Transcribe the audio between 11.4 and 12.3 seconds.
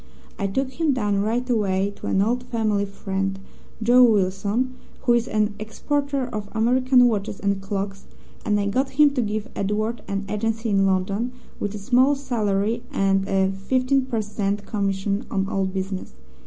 with a small